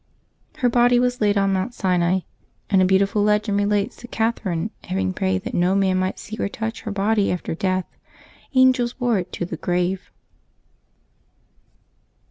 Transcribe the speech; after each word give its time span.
Her 0.57 0.67
body 0.67 0.97
was 0.99 1.21
laid 1.21 1.37
on 1.37 1.53
Mount 1.53 1.75
Sinai, 1.75 2.21
and 2.71 2.81
a 2.81 2.85
beau 2.85 2.97
tiful 2.97 3.21
legend 3.21 3.55
relates 3.55 3.97
that 4.01 4.09
Catherine 4.09 4.71
having 4.85 5.13
prayed 5.13 5.43
that 5.43 5.53
no 5.53 5.75
man 5.75 5.97
might 5.99 6.17
see 6.17 6.35
or 6.39 6.49
touch 6.49 6.81
her 6.81 6.91
body 6.91 7.31
after 7.31 7.53
death, 7.53 7.85
angels 8.55 8.93
bore 8.93 9.19
it 9.19 9.31
to 9.33 9.45
the 9.45 9.57
grave. 9.57 10.09